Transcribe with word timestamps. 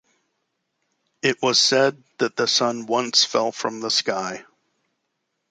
It 1.21 1.43
was 1.43 1.59
said 1.59 2.01
that 2.17 2.35
the 2.35 2.47
sun 2.47 2.87
once 2.87 3.23
fell 3.23 3.51
from 3.51 3.81
the 3.81 3.91
sky. 3.91 4.45